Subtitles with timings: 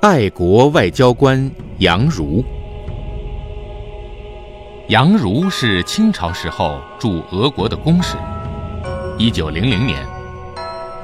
[0.00, 2.42] 爱国外交官杨儒。
[4.88, 8.16] 杨儒是清朝时候驻俄国的公使。
[9.18, 10.02] 一九零零年，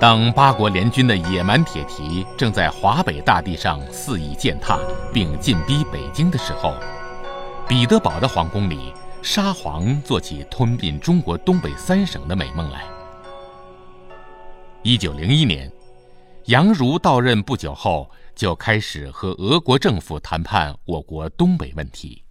[0.00, 4.78] 当八国联军的野蛮铁蹄正在华北大地上肆意践踏
[5.12, 6.72] 并进逼北京的时候，
[7.68, 12.82] 彼得堡的皇宫里，沙皇做起吞并中国东北三省的美梦来。
[14.82, 15.70] 一九零一年，
[16.46, 22.22] 杨儒到任不久后，就开始和俄国政府谈判我国东北问题。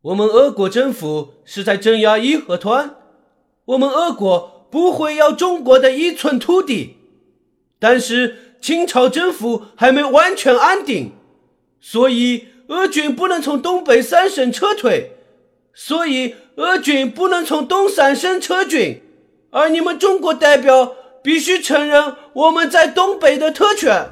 [0.00, 2.96] 我们俄国政府是在镇压义和团，
[3.66, 6.96] 我们俄国不会要中国的一寸土地。
[7.78, 11.12] 但是清朝政府还没完全安定，
[11.80, 15.12] 所以俄军不能从东北三省撤退，
[15.74, 19.02] 所以俄军不能从东三省撤军。
[19.50, 20.94] 而你们中国代表
[21.28, 24.08] 必须承认我们在东北的特权。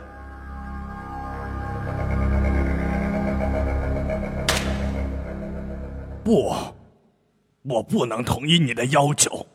[6.23, 6.54] 不，
[7.62, 9.46] 我不能同意你的要求。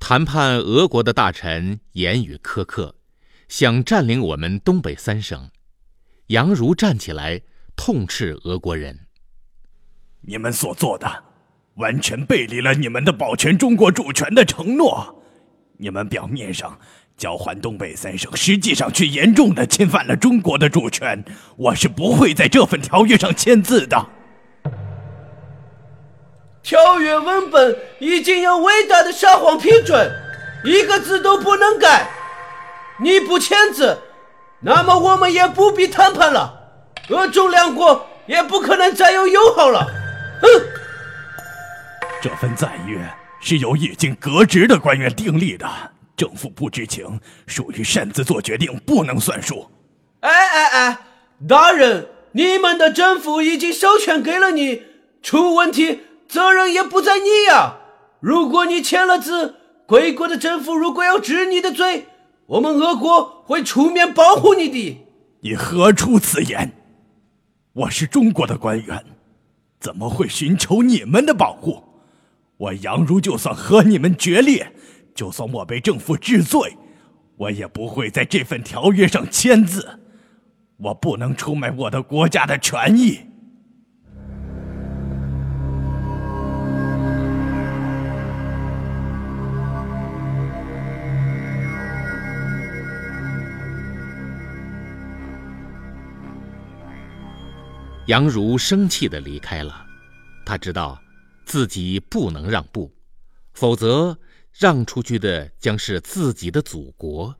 [0.00, 2.94] 谈判俄国的大臣言语苛刻，
[3.46, 5.50] 想占领我们东北三省。
[6.28, 7.42] 杨儒站起来
[7.76, 9.00] 痛斥俄国人
[10.24, 11.24] ：“你们所做的。”
[11.76, 15.15] 完全背离了你们的保全中国主权的承诺，
[15.78, 16.78] 你们表面上
[17.16, 21.24] 交还东北三省，实际上却严重的侵犯了中国的主权。
[21.56, 24.06] 我是不会在这份条约上签字的。
[26.62, 30.10] 条约文本已经由伟大的沙皇批准，
[30.64, 32.08] 一个字都不能改。
[32.98, 33.98] 你不签字，
[34.60, 36.52] 那么我们也不必谈判了，
[37.10, 39.86] 俄中两国也不可能再有友好了。
[40.42, 40.48] 哼！
[42.22, 42.98] 这份赞约
[43.40, 45.68] 是由已经革职的官员订立的，
[46.16, 49.70] 政府不知情，属于擅自做决定，不能算数。
[50.20, 50.98] 哎哎哎，
[51.46, 54.82] 大人，你们的政府已经授权给了你，
[55.22, 57.76] 出问题责任也不在你呀。
[58.20, 59.56] 如果你签了字，
[59.86, 62.06] 贵国的政府如果要治你的罪，
[62.46, 65.06] 我们俄国会出面保护你的。
[65.40, 66.72] 你何出此言？
[67.72, 69.04] 我是中国的官员，
[69.78, 71.84] 怎么会寻求你们的保护？
[72.58, 74.72] 我杨儒就算和你们决裂，
[75.14, 76.76] 就算我被政府治罪，
[77.36, 80.00] 我也不会在这份条约上签字。
[80.78, 83.20] 我不能出卖我的国家的权益。
[98.06, 99.84] 杨儒生气的离开了，
[100.44, 100.98] 他知道。
[101.46, 102.92] 自己不能让步，
[103.54, 104.18] 否则
[104.52, 107.34] 让出去的将是自己的祖国。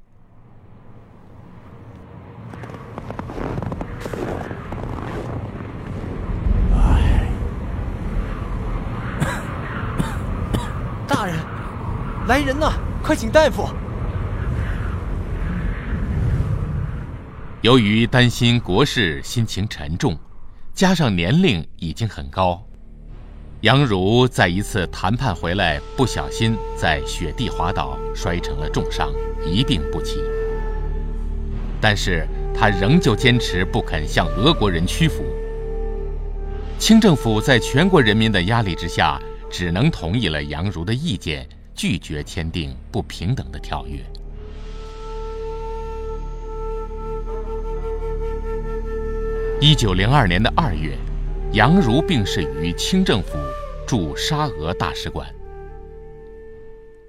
[11.09, 11.37] 大人，
[12.29, 12.73] 来人呐！
[13.03, 13.69] 快请大夫。
[17.63, 20.17] 由于担心国事心情沉重，
[20.73, 22.65] 加上年龄已经很高。
[23.63, 29.11] 杨儒在一次谈判回来，不小心在雪地滑倒，摔成了重伤，
[29.47, 30.21] 一病不起。
[31.81, 35.25] 但是他仍旧坚持不肯向俄国人屈服。
[36.79, 39.19] 清政府在全国人民的压力之下，
[39.51, 43.99] 只能同意了杨儒的意见，拒绝签订不平等的条约。
[49.59, 50.95] 一九零二年的二月。
[51.57, 53.39] 杨儒病逝于清政府
[53.87, 55.27] 驻沙俄大使馆。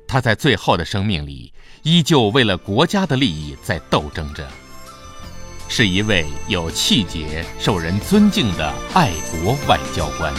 [0.08, 1.52] 他在最后的生命里，
[1.84, 4.48] 依旧为了国家的利益在斗争着，
[5.68, 9.12] 是一位有气节、受人尊敬的爱
[9.44, 10.34] 国外交官。